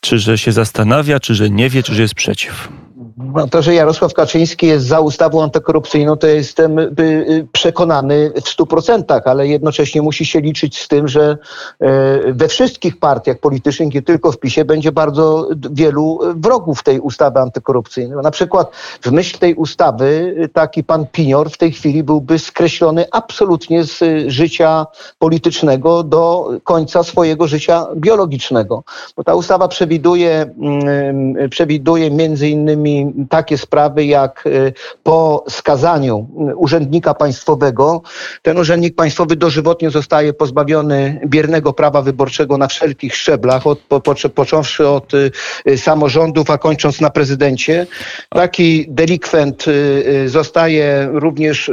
czy 0.00 0.18
że 0.18 0.38
się 0.38 0.52
zastanawia, 0.52 1.20
czy 1.20 1.34
że 1.34 1.50
nie 1.50 1.68
wie, 1.68 1.82
czy 1.82 1.94
że 1.94 2.02
jest 2.02 2.14
przeciw? 2.14 2.68
No 3.16 3.48
to, 3.48 3.62
że 3.62 3.74
Jarosław 3.74 4.14
Kaczyński 4.14 4.66
jest 4.66 4.86
za 4.86 5.00
ustawą 5.00 5.42
antykorupcyjną, 5.42 6.16
to 6.16 6.26
jestem 6.26 6.78
y, 6.78 6.92
y, 7.00 7.46
przekonany 7.52 8.32
w 8.44 8.48
stu 8.48 8.66
procentach, 8.66 9.22
ale 9.26 9.48
jednocześnie 9.48 10.02
musi 10.02 10.26
się 10.26 10.40
liczyć 10.40 10.78
z 10.78 10.88
tym, 10.88 11.08
że 11.08 11.38
e, 11.80 12.32
we 12.32 12.48
wszystkich 12.48 12.98
partiach 12.98 13.38
politycznych, 13.38 13.94
nie 13.94 14.02
tylko 14.02 14.32
w 14.32 14.38
PiSie, 14.38 14.64
będzie 14.64 14.92
bardzo 14.92 15.48
wielu 15.70 16.18
wrogów 16.36 16.82
tej 16.82 17.00
ustawy 17.00 17.40
antykorupcyjnej. 17.40 18.18
Na 18.22 18.30
przykład 18.30 18.70
w 19.02 19.10
myśl 19.10 19.38
tej 19.38 19.54
ustawy 19.54 20.36
taki 20.52 20.84
pan 20.84 21.06
Pinior 21.06 21.50
w 21.50 21.58
tej 21.58 21.72
chwili 21.72 22.02
byłby 22.02 22.38
skreślony 22.38 23.04
absolutnie 23.10 23.84
z 23.84 24.00
życia 24.26 24.86
politycznego 25.18 26.02
do 26.02 26.50
końca 26.64 27.02
swojego 27.02 27.46
życia 27.46 27.86
biologicznego. 27.96 28.84
Bo 29.16 29.24
ta 29.24 29.34
ustawa 29.34 29.68
przewiduje, 29.68 30.54
mm, 30.60 31.50
przewiduje 31.50 32.10
między 32.10 32.48
innymi 32.48 33.01
takie 33.30 33.58
sprawy 33.58 34.04
jak 34.04 34.46
y, 34.46 34.72
po 35.02 35.44
skazaniu 35.48 36.28
urzędnika 36.56 37.14
państwowego, 37.14 38.02
ten 38.42 38.58
urzędnik 38.58 38.94
państwowy 38.94 39.36
dożywotnie 39.36 39.90
zostaje 39.90 40.32
pozbawiony 40.32 41.20
biernego 41.26 41.72
prawa 41.72 42.02
wyborczego 42.02 42.58
na 42.58 42.68
wszelkich 42.68 43.16
szczeblach, 43.16 43.66
od, 43.66 43.78
po, 43.78 44.00
po, 44.00 44.14
począwszy 44.34 44.88
od 44.88 45.12
y, 45.14 45.78
samorządów, 45.78 46.50
a 46.50 46.58
kończąc 46.58 47.00
na 47.00 47.10
prezydencie. 47.10 47.86
Taki 48.28 48.86
delikwent 48.88 49.68
y, 49.68 50.28
zostaje 50.28 51.08
również 51.12 51.70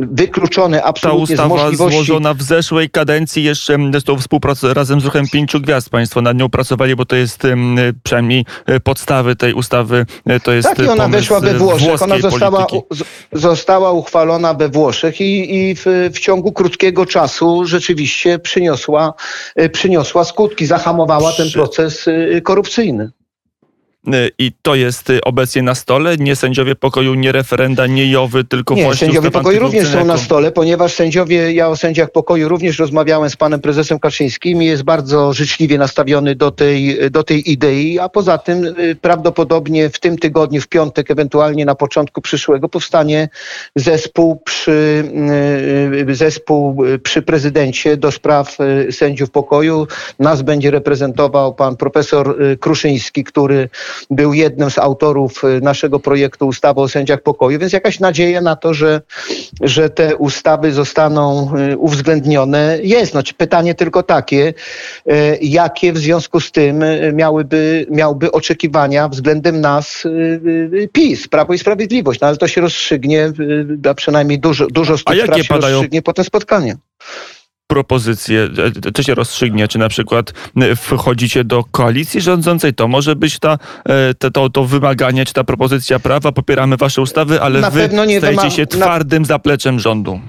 wykluczony 0.00 0.84
absolutnie 0.84 1.36
Ta 1.36 1.46
ustawa 1.46 1.70
złożona 1.70 2.34
w 2.34 2.42
zeszłej 2.42 2.90
kadencji 2.90 3.44
jeszcze 3.44 3.78
z 4.00 4.04
tą 4.04 4.18
współpracą 4.18 4.74
razem 4.74 5.00
z 5.00 5.04
ruchem 5.04 5.26
Pięciu 5.32 5.60
Gwiazd 5.60 5.90
państwo 5.90 6.22
nad 6.22 6.36
nią 6.36 6.48
pracowali, 6.48 6.96
bo 6.96 7.04
to 7.04 7.16
jest 7.16 7.42
przynajmniej 8.02 8.44
podstawy 8.84 9.36
tej 9.36 9.54
ustawy 9.54 10.06
to 10.40 10.52
jest 10.52 10.68
tak, 10.68 10.78
i 10.78 10.88
ona 10.88 11.08
weszła 11.08 11.40
we 11.40 11.54
Włoszech. 11.54 12.02
Ona 12.02 12.18
została, 12.18 12.66
została 13.32 13.92
uchwalona 13.92 14.54
we 14.54 14.68
Włoszech 14.68 15.20
i, 15.20 15.54
i 15.54 15.74
w, 15.74 16.10
w, 16.14 16.18
ciągu 16.18 16.52
krótkiego 16.52 17.06
czasu 17.06 17.64
rzeczywiście 17.64 18.38
przyniosła, 18.38 19.14
e, 19.56 19.68
przyniosła 19.68 20.24
skutki, 20.24 20.66
zahamowała 20.66 21.32
ten 21.32 21.50
proces 21.50 22.08
e, 22.08 22.40
korupcyjny. 22.40 23.10
Y, 24.08 24.30
I 24.38 24.52
to 24.62 24.74
jest 24.74 25.10
y, 25.10 25.20
obecnie 25.24 25.62
na 25.62 25.74
stole? 25.74 26.16
Nie 26.16 26.36
sędziowie 26.36 26.74
pokoju, 26.74 27.14
nie 27.14 27.32
referenda, 27.32 27.86
nie 27.86 28.10
Jowy, 28.10 28.44
tylko 28.44 28.74
nie, 28.74 28.84
właśnie 28.84 29.06
sędziowie 29.06 29.30
pokoju 29.30 29.60
również 29.60 29.88
są 29.88 30.04
na 30.04 30.18
stole, 30.18 30.52
ponieważ 30.52 30.92
sędziowie, 30.92 31.52
ja 31.52 31.68
o 31.68 31.76
sędziach 31.76 32.10
pokoju 32.10 32.48
również 32.48 32.78
rozmawiałem 32.78 33.30
z 33.30 33.36
panem 33.36 33.60
prezesem 33.60 33.98
Kaczyńskim 33.98 34.62
i 34.62 34.66
jest 34.66 34.82
bardzo 34.82 35.32
życzliwie 35.32 35.78
nastawiony 35.78 36.34
do 36.34 36.50
tej, 36.50 37.10
do 37.10 37.22
tej 37.22 37.50
idei, 37.50 37.98
a 37.98 38.08
poza 38.08 38.38
tym 38.38 38.64
y, 38.64 38.96
prawdopodobnie 39.00 39.90
w 39.90 40.00
tym 40.00 40.18
tygodniu, 40.18 40.60
w 40.60 40.68
piątek, 40.68 41.10
ewentualnie 41.10 41.64
na 41.64 41.74
początku 41.74 42.20
przyszłego 42.20 42.68
powstanie 42.68 43.28
zespół 43.76 44.36
przy, 44.36 45.04
zespół 46.10 46.84
przy 47.02 47.22
prezydencie 47.22 47.96
do 47.96 48.12
spraw 48.12 48.56
sędziów 48.90 49.30
pokoju. 49.30 49.86
Nas 50.18 50.42
będzie 50.42 50.70
reprezentował 50.70 51.54
pan 51.54 51.76
profesor 51.76 52.36
Kruszyński, 52.60 53.24
który 53.24 53.68
był 54.10 54.34
jednym 54.34 54.70
z 54.70 54.78
autorów 54.78 55.44
y, 55.44 55.60
naszego 55.60 56.00
projektu 56.00 56.46
ustawy 56.46 56.80
o 56.80 56.88
sędziach 56.88 57.22
pokoju, 57.22 57.58
więc 57.58 57.72
jakaś 57.72 58.00
nadzieja 58.00 58.40
na 58.40 58.56
to, 58.56 58.74
że, 58.74 59.00
że 59.60 59.90
te 59.90 60.16
ustawy 60.16 60.72
zostaną 60.72 61.52
y, 61.72 61.78
uwzględnione. 61.78 62.78
Jest. 62.82 63.14
No, 63.14 63.20
pytanie 63.36 63.74
tylko 63.74 64.02
takie, 64.02 64.54
y, 65.06 65.38
jakie 65.42 65.92
w 65.92 65.98
związku 65.98 66.40
z 66.40 66.52
tym 66.52 66.84
miałyby, 67.12 67.86
miałby 67.90 68.32
oczekiwania 68.32 69.08
względem 69.08 69.60
nas 69.60 70.04
PiS, 70.92 71.28
Prawo 71.28 71.54
i 71.54 71.58
Sprawiedliwość, 71.58 72.20
no, 72.20 72.28
ale 72.28 72.36
to 72.36 72.48
się 72.48 72.60
rozstrzygnie, 72.60 73.32
a 73.90 73.94
przynajmniej 73.94 74.38
dużo, 74.38 74.66
dużo 74.66 74.98
z 74.98 75.04
tych 75.04 75.14
a 75.14 75.26
jakie 75.26 75.44
się 75.44 75.48
padają... 75.48 75.74
rozstrzygnie 75.74 76.02
po 76.02 76.12
tym 76.12 76.24
spotkaniu 76.24 76.74
propozycje, 77.70 78.48
to 78.94 79.02
się 79.02 79.14
rozstrzygnie, 79.14 79.68
czy 79.68 79.78
na 79.78 79.88
przykład 79.88 80.32
wchodzicie 80.76 81.44
do 81.44 81.64
koalicji 81.64 82.20
rządzącej, 82.20 82.74
to 82.74 82.88
może 82.88 83.16
być 83.16 83.38
ta, 83.38 83.58
to, 84.18 84.30
to, 84.30 84.50
to 84.50 84.64
wymaganie, 84.64 85.24
czy 85.24 85.32
ta 85.32 85.44
propozycja 85.44 85.98
prawa, 85.98 86.32
popieramy 86.32 86.76
wasze 86.76 87.02
ustawy, 87.02 87.40
ale 87.40 87.60
na 87.60 87.70
wy 87.70 87.88
stajecie 88.18 88.50
się 88.50 88.66
twardym 88.66 89.22
na... 89.22 89.26
zapleczem 89.26 89.80
rządu. 89.80 90.20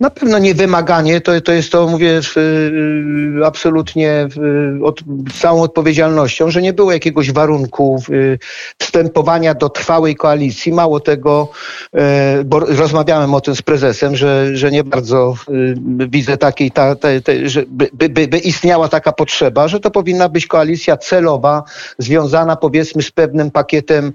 Na 0.00 0.10
pewno 0.10 0.38
nie 0.38 0.54
wymaganie, 0.54 1.20
to, 1.20 1.40
to 1.40 1.52
jest 1.52 1.72
to, 1.72 1.86
mówię, 1.86 2.20
y, 2.36 3.46
absolutnie 3.46 4.28
od, 4.82 5.00
z 5.34 5.40
całą 5.40 5.62
odpowiedzialnością, 5.62 6.50
że 6.50 6.62
nie 6.62 6.72
było 6.72 6.92
jakiegoś 6.92 7.32
warunku 7.32 8.02
y, 8.10 8.38
wstępowania 8.78 9.54
do 9.54 9.68
trwałej 9.68 10.16
koalicji. 10.16 10.72
Mało 10.72 11.00
tego, 11.00 11.48
y, 12.40 12.44
bo 12.44 12.60
rozmawiałem 12.60 13.34
o 13.34 13.40
tym 13.40 13.56
z 13.56 13.62
prezesem, 13.62 14.16
że, 14.16 14.56
że 14.56 14.70
nie 14.70 14.84
bardzo 14.84 15.34
widzę 15.88 16.36
takiej, 16.36 16.70
ta, 16.70 16.96
ta, 16.96 17.08
ta, 17.24 17.32
że 17.44 17.64
by, 17.68 18.08
by, 18.08 18.28
by 18.28 18.38
istniała 18.38 18.88
taka 18.88 19.12
potrzeba, 19.12 19.68
że 19.68 19.80
to 19.80 19.90
powinna 19.90 20.28
być 20.28 20.46
koalicja 20.46 20.96
celowa, 20.96 21.62
związana 21.98 22.56
powiedzmy 22.56 23.02
z 23.02 23.10
pewnym 23.10 23.50
pakietem 23.50 24.12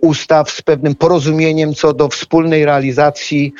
ustaw, 0.00 0.50
z 0.50 0.62
pewnym 0.62 0.94
porozumieniem 0.94 1.74
co 1.74 1.92
do 1.92 2.08
wspólnej 2.08 2.64
realizacji 2.64 3.52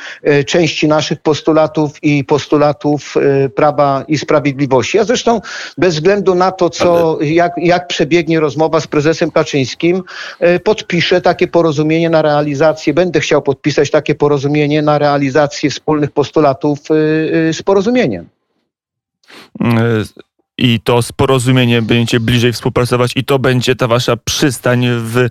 części 0.47 0.89
naszych 0.95 1.21
postulatów 1.21 2.03
i 2.03 2.25
postulatów 2.25 3.15
y, 3.17 3.51
Prawa 3.51 4.05
i 4.09 4.19
Sprawiedliwości. 4.19 4.97
Ja 4.97 5.05
zresztą 5.05 5.41
bez 5.79 5.95
względu 5.95 6.35
na 6.35 6.53
to, 6.53 6.71
co, 6.71 7.19
jak, 7.21 7.53
jak 7.57 7.87
przebiegnie 7.89 8.41
rozmowa 8.41 8.81
z 8.81 8.87
prezesem 8.87 9.31
Kaczyńskim, 9.31 10.03
y, 10.43 10.61
podpiszę 10.61 11.21
takie 11.21 11.49
porozumienie 11.49 12.11
na 12.11 12.23
realizację, 12.23 12.95
będę 12.95 13.21
chciał 13.21 13.43
podpisać 13.43 13.91
takie 13.91 14.15
porozumienie 14.15 14.83
na 14.83 14.99
realizację 14.99 15.71
wspólnych 15.71 16.11
postulatów 16.11 16.79
y, 16.91 17.53
z 17.53 17.63
porozumieniem 17.63 18.29
i 20.59 20.81
to 20.81 21.03
z 21.03 21.13
porozumieniem 21.13 21.87
będziecie 21.87 22.21
bliżej 22.21 22.53
współpracować 22.53 23.13
i 23.17 23.25
to 23.25 23.39
będzie 23.39 23.77
ta 23.77 23.87
wasza 23.87 24.17
przystań 24.17 24.87
w, 24.89 25.29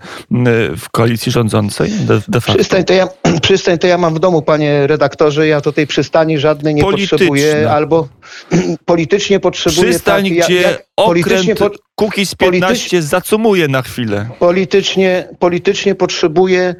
w 0.78 0.90
koalicji 0.90 1.32
rządzącej 1.32 1.90
de, 1.90 2.20
de. 2.28 2.40
Przystań 2.40 2.84
to, 2.84 2.92
ja, 2.92 3.08
przystań 3.42 3.78
to 3.78 3.86
ja 3.86 3.98
mam 3.98 4.14
w 4.14 4.18
domu, 4.18 4.42
panie 4.42 4.86
redaktorze. 4.86 5.46
Ja 5.46 5.60
to 5.60 5.72
tej 5.72 5.86
przystani 5.86 6.38
żadnej 6.38 6.74
nie 6.74 6.82
potrzebuję. 6.82 7.70
Albo 7.70 8.08
politycznie 8.84 9.40
potrzebuję... 9.40 9.90
Przystań, 9.90 10.24
tak, 10.24 10.32
gdzie 10.32 10.60
ja, 10.60 10.76
okręt 10.96 11.58
po, 11.58 11.70
Kukiz 11.96 12.34
15 12.34 13.02
zacumuje 13.02 13.68
na 13.68 13.82
chwilę. 13.82 14.28
Politycznie, 14.38 15.28
politycznie 15.38 15.94
potrzebuje, 15.94 16.74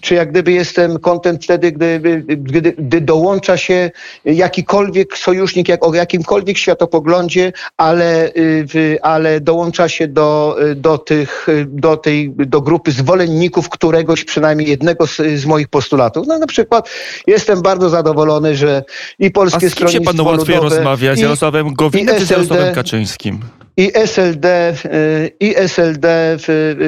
czy 0.00 0.14
jak 0.14 0.30
gdyby 0.30 0.52
jestem 0.52 0.98
kontent 0.98 1.44
wtedy, 1.44 1.72
gdy, 1.72 2.00
gdy, 2.26 2.72
gdy 2.78 3.00
dołącza 3.00 3.56
się 3.56 3.90
jakikolwiek 4.24 5.18
sojusznik 5.18 5.68
jak, 5.68 5.84
o 5.84 5.94
jakimkolwiek 5.94 6.58
światopoglądzie, 6.58 7.52
ale, 7.76 8.28
y, 8.36 8.98
ale 9.02 9.40
dołącza 9.40 9.88
się 9.88 10.08
do, 10.08 10.56
do, 10.76 10.98
tych, 10.98 11.46
do 11.66 11.96
tej 11.96 12.30
do 12.36 12.60
grupy 12.60 12.92
zwolenników 12.92 13.68
któregoś 13.68 14.24
przynajmniej 14.24 14.68
jednego 14.68 15.06
z, 15.06 15.16
z 15.16 15.46
moich 15.46 15.68
postulatów. 15.68 16.26
No 16.26 16.38
na 16.38 16.46
przykład 16.46 16.90
jestem 17.26 17.62
bardzo 17.62 17.90
zadowolony, 17.90 18.56
że 18.56 18.84
i 19.18 19.30
Polskie 19.30 19.66
A 19.66 19.70
z 19.70 19.74
kim 19.74 19.88
się 19.88 20.00
panu 20.00 20.24
łatwiej 20.24 20.56
rozmawia? 20.90 21.16
Z 21.16 21.18
Jarosławem 21.18 21.74
Gowinem 21.74 22.18
czy 22.18 22.26
z 22.26 22.30
Jarosławem 22.30 22.74
Kaczyńskim? 22.74 23.40
I 23.78 23.90
SLD, 23.94 24.74
y, 24.84 25.30
i 25.40 25.54
SLD 25.56 26.36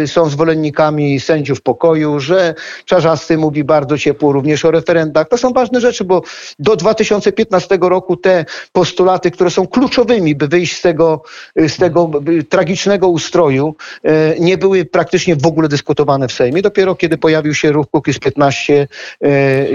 y, 0.02 0.06
są 0.06 0.28
zwolennikami 0.28 1.20
sędziów 1.20 1.62
pokoju, 1.62 2.20
że 2.20 2.54
Czarzasty 2.84 3.38
mówi 3.38 3.64
bardzo 3.64 3.98
ciepło 3.98 4.32
również 4.32 4.64
o 4.64 4.70
referendach. 4.70 5.28
To 5.28 5.38
są 5.38 5.52
ważne 5.52 5.80
rzeczy, 5.80 6.04
bo 6.04 6.22
do 6.58 6.76
2015 6.76 7.78
roku 7.80 8.16
te 8.16 8.44
postulaty, 8.72 9.30
które 9.30 9.50
są 9.50 9.66
kluczowymi, 9.66 10.34
by 10.34 10.48
wyjść 10.48 10.76
z 10.76 10.82
tego, 10.82 11.22
z 11.56 11.76
tego 11.76 12.10
tragicznego 12.48 13.08
ustroju, 13.08 13.74
y, 14.04 14.40
nie 14.40 14.58
były 14.58 14.84
praktycznie 14.84 15.36
w 15.36 15.46
ogóle 15.46 15.68
dyskutowane 15.68 16.28
w 16.28 16.32
Sejmie. 16.32 16.62
Dopiero 16.62 16.94
kiedy 16.94 17.18
pojawił 17.18 17.54
się 17.54 17.72
ruch 17.72 17.86
Kukiz 17.90 18.18
15 18.18 18.88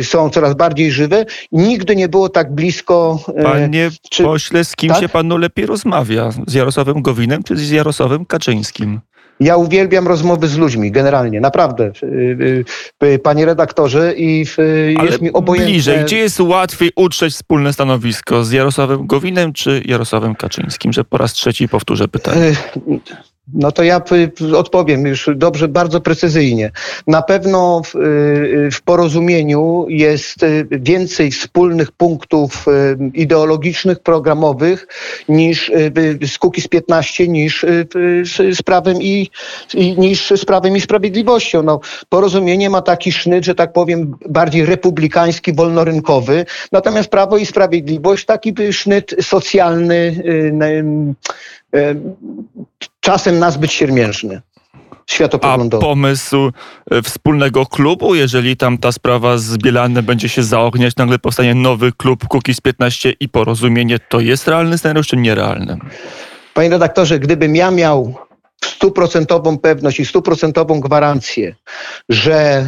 są 0.02 0.30
coraz 0.30 0.54
bardziej 0.54 0.92
żywe. 0.92 1.26
Nigdy 1.52 1.96
nie 1.96 2.10
było 2.10 2.30
tak 2.30 2.54
blisko... 2.56 3.20
Panie 3.44 3.90
czy, 4.10 4.24
pośle, 4.24 4.64
z 4.66 4.76
kim 4.76 4.90
tak? 4.90 5.00
się 5.00 5.10
panu 5.10 5.38
lepiej 5.38 5.66
rozmawia? 5.66 6.30
Z 6.48 6.54
Jarosławem 6.54 7.05
Gowinem 7.06 7.44
czy 7.44 7.58
z 7.58 7.70
Jarosławem 7.70 8.26
Kaczyńskim? 8.26 9.02
Ja 9.40 9.58
uwielbiam 9.58 10.08
rozmowy 10.08 10.48
z 10.48 10.58
ludźmi, 10.58 10.92
generalnie, 10.92 11.42
naprawdę, 11.42 11.92
y, 12.04 12.66
y, 13.04 13.06
y, 13.08 13.20
panie 13.20 13.46
redaktorze, 13.46 14.14
i 14.18 14.40
jest 14.40 14.60
Ale 15.00 15.20
mi 15.22 15.32
obojętne... 15.32 15.72
bliżej, 15.72 16.06
gdzie 16.06 16.18
jest 16.18 16.40
łatwiej 16.40 16.92
utrzeć 16.96 17.34
wspólne 17.34 17.74
stanowisko, 17.74 18.44
z 18.44 18.52
Jarosławem 18.52 19.08
Gowinem 19.08 19.54
czy 19.54 19.82
Jarosławem 19.86 20.36
Kaczyńskim? 20.36 20.94
Że 20.94 21.04
po 21.04 21.18
raz 21.18 21.34
trzeci 21.34 21.68
powtórzę 21.68 22.08
pytanie. 22.08 22.52
No 23.54 23.72
to 23.72 23.84
ja 23.84 24.02
odpowiem 24.56 25.06
już 25.06 25.30
dobrze, 25.36 25.68
bardzo 25.68 26.02
precyzyjnie. 26.02 26.72
Na 27.08 27.22
pewno 27.22 27.82
w, 27.86 27.96
y, 27.96 28.70
w, 28.72 28.82
porozumieniu 28.82 29.86
jest 29.90 30.44
y, 30.44 30.68
więcej 30.72 31.32
wspólnych 31.32 31.92
punktów 31.92 32.66
y, 32.68 32.98
ideologicznych, 33.14 34.00
programowych 34.00 34.88
niż 35.30 35.72
z 36.28 36.38
Kukiz 36.38 36.68
15 36.68 37.28
niż 37.28 37.66
z 38.54 38.62
prawem 38.62 39.02
i, 39.02 39.30
niż 39.98 40.34
z 40.36 40.46
prawem 40.46 40.78
i 40.78 40.82
sprawiedliwością. 40.82 41.64
No, 41.64 41.80
porozumienie 42.10 42.70
ma 42.70 42.82
taki 42.82 43.12
sznyt, 43.12 43.46
że 43.46 43.56
tak 43.56 43.74
powiem, 43.74 44.16
bardziej 44.30 44.66
republikański, 44.66 45.54
wolnorynkowy, 45.54 46.46
natomiast 46.72 47.10
Prawo 47.10 47.38
i 47.38 47.46
Sprawiedliwość 47.46 48.26
taki 48.26 48.54
sznyt 48.72 49.16
socjalny, 49.22 50.24
czasem 53.06 53.40
nazbyt 53.40 53.72
siermiężny 53.72 54.42
światopoglądowy. 55.08 55.86
A 55.86 55.90
pomysł 55.90 56.52
e, 56.92 57.02
wspólnego 57.02 57.66
klubu, 57.66 58.16
jeżeli 58.16 58.58
tam 58.58 58.78
ta 58.78 58.92
sprawa 58.92 59.38
z 59.38 59.58
Bielanem 59.58 60.06
będzie 60.06 60.30
się 60.30 60.44
zaogniać, 60.44 60.96
nagle 60.96 61.20
powstanie 61.20 61.56
nowy 61.56 61.92
klub 61.92 62.28
Kukiz 62.28 62.62
15 62.62 63.14
i 63.20 63.30
porozumienie, 63.30 64.00
to 64.10 64.20
jest 64.20 64.48
realny 64.48 64.78
scenariusz 64.78 65.08
czy 65.08 65.18
nierealny? 65.18 65.78
Panie 66.54 66.70
redaktorze, 66.70 67.20
gdybym 67.20 67.56
ja 67.56 67.72
miał 67.72 68.16
stuprocentową 68.66 69.58
pewność 69.58 70.00
i 70.00 70.06
stuprocentową 70.06 70.80
gwarancję, 70.80 71.56
że, 72.10 72.66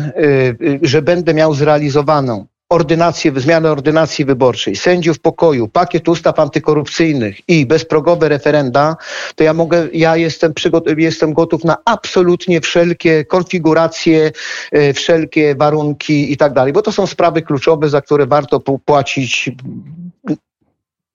yy, 0.59 0.79
że 0.81 1.01
będę 1.01 1.33
miał 1.33 1.53
zrealizowaną 1.53 2.45
ordynację, 2.69 3.31
zmianę 3.35 3.71
ordynacji 3.71 4.25
wyborczej, 4.25 4.75
sędziów 4.75 5.19
pokoju, 5.19 5.67
pakiet 5.67 6.09
ustaw 6.09 6.39
antykorupcyjnych 6.39 7.49
i 7.49 7.65
bezprogowe 7.65 8.29
referenda, 8.29 8.95
to 9.35 9.43
ja 9.43 9.53
mogę, 9.53 9.87
ja 9.93 10.15
jestem, 10.17 10.53
jestem 10.97 11.33
gotów 11.33 11.63
na 11.63 11.77
absolutnie 11.85 12.61
wszelkie 12.61 13.25
konfiguracje, 13.25 14.31
e, 14.71 14.93
wszelkie 14.93 15.55
warunki 15.55 16.31
i 16.33 16.37
tak 16.37 16.53
dalej, 16.53 16.73
bo 16.73 16.81
to 16.81 16.91
są 16.91 17.07
sprawy 17.07 17.41
kluczowe, 17.41 17.89
za 17.89 18.01
które 18.01 18.25
warto 18.25 18.59
płacić 18.59 19.51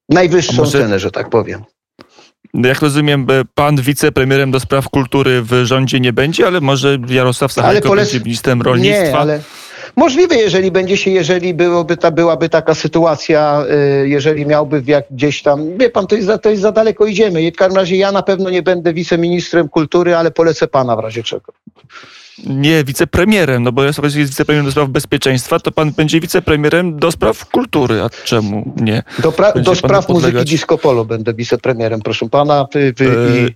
najwyższą 0.09 0.57
może... 0.57 0.79
cenę, 0.79 0.99
że 0.99 1.11
tak 1.11 1.31
powiem. 1.31 1.65
Jak 2.55 2.81
rozumiem, 2.81 3.27
pan 3.55 3.77
wicepremierem 3.77 4.51
do 4.51 4.61
spraw 4.61 4.89
kultury 4.89 5.43
w 5.43 5.65
rządzie 5.65 6.01
nie 6.01 6.13
będzie, 6.13 6.47
ale 6.47 6.61
może 6.61 6.99
Jarosław 7.09 7.53
Sachajko 7.53 7.89
polec... 7.89 8.13
będzie 8.13 8.25
ministrem 8.25 8.63
rolnictwa. 8.63 9.07
Nie, 9.07 9.19
ale 9.19 9.41
Możliwe, 9.97 10.37
jeżeli 10.37 10.71
będzie 10.71 10.97
się, 10.97 11.11
jeżeli 11.11 11.55
byłoby 11.55 11.97
ta, 11.97 12.11
byłaby 12.11 12.49
taka 12.49 12.75
sytuacja, 12.75 13.65
y, 14.05 14.09
jeżeli 14.09 14.47
miałby 14.47 14.83
jak 14.87 15.05
gdzieś 15.11 15.43
tam, 15.43 15.79
wie 15.79 15.91
pan, 15.91 16.07
to 16.07 16.15
jest, 16.15 16.27
za, 16.27 16.39
to 16.39 16.51
jest 16.51 16.63
za 16.63 16.73
daleko 16.73 17.07
idziemy. 17.07 17.53
W 17.53 17.57
każdym 17.57 17.77
razie 17.77 17.97
ja 17.97 18.13
na 18.13 18.23
pewno 18.23 18.51
nie 18.51 18.63
będę 18.63 18.93
wiceministrem 18.93 19.69
kultury, 19.69 20.17
ale 20.17 20.31
polecę 20.31 20.67
pana 20.69 20.97
w 20.97 20.99
razie 20.99 21.23
czego. 21.23 21.53
Nie 22.47 22.85
wicepremierem, 22.85 23.63
no 23.63 23.73
bo 23.73 23.85
ja 23.85 23.93
sobie 23.93 24.07
jest 24.07 24.17
wicepremierem 24.17 24.67
do 24.67 24.73
spraw 24.73 24.89
bezpieczeństwa, 24.89 25.59
to 25.59 25.73
pan 25.73 25.93
będzie 25.93 26.21
wicepremierem 26.21 26.99
do 26.99 27.13
spraw 27.13 27.47
kultury, 27.47 28.03
a 28.03 28.11
czemu 28.25 28.75
nie? 28.77 29.03
Do, 29.19 29.31
pra- 29.31 29.61
do 29.63 29.75
spraw 29.75 30.09
muzyki 30.09 30.45
disco 30.45 30.79
polo 30.79 31.05
będę 31.05 31.35
wicepremierem, 31.35 32.01
proszę 32.01 32.29
pana. 32.29 32.67
Wy, 32.75 32.93
wy, 32.97 33.07
i... 33.07 33.55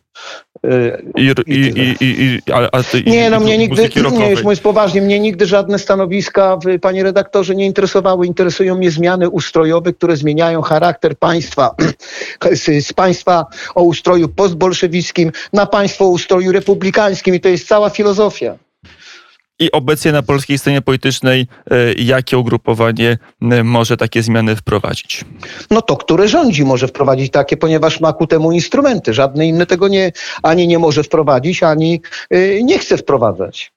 I, 1.16 1.34
i, 1.46 1.96
i, 2.00 2.40
a 2.72 2.82
ty, 2.82 3.02
nie, 3.02 3.30
no 3.30 3.40
mnie 3.40 3.58
nigdy, 3.58 3.88
nie, 4.12 4.30
już 4.30 4.42
mówiąc 4.42 4.60
poważnie, 4.60 5.02
mnie 5.02 5.20
nigdy 5.20 5.46
żadne 5.46 5.78
stanowiska, 5.78 6.58
panie 6.80 7.02
redaktorze, 7.02 7.54
nie 7.54 7.66
interesowały. 7.66 8.26
Interesują 8.26 8.74
mnie 8.74 8.90
zmiany 8.90 9.28
ustrojowe, 9.28 9.92
które 9.92 10.16
zmieniają 10.16 10.62
charakter 10.62 11.18
państwa 11.18 11.74
z, 12.52 12.86
z 12.86 12.92
państwa 12.92 13.46
o 13.74 13.82
ustroju 13.82 14.28
postbolszewickim 14.28 15.32
na 15.52 15.66
państwo 15.66 16.04
o 16.04 16.08
ustroju 16.08 16.52
republikańskim 16.52 17.34
i 17.34 17.40
to 17.40 17.48
jest 17.48 17.68
cała 17.68 17.90
filozofia. 17.90 18.65
I 19.58 19.72
obecnie 19.72 20.12
na 20.12 20.22
polskiej 20.22 20.58
scenie 20.58 20.82
politycznej 20.82 21.46
e, 21.70 21.92
jakie 21.92 22.38
ugrupowanie 22.38 23.18
e, 23.42 23.64
może 23.64 23.96
takie 23.96 24.22
zmiany 24.22 24.56
wprowadzić? 24.56 25.24
No 25.70 25.82
to, 25.82 25.96
które 25.96 26.28
rządzi 26.28 26.64
może 26.64 26.88
wprowadzić 26.88 27.32
takie, 27.32 27.56
ponieważ 27.56 28.00
ma 28.00 28.12
ku 28.12 28.26
temu 28.26 28.52
instrumenty. 28.52 29.14
Żadne 29.14 29.46
inne 29.46 29.66
tego 29.66 29.88
nie, 29.88 30.12
ani 30.42 30.68
nie 30.68 30.78
może 30.78 31.02
wprowadzić, 31.02 31.62
ani 31.62 32.00
e, 32.30 32.62
nie 32.62 32.78
chce 32.78 32.96
wprowadzać. 32.96 33.72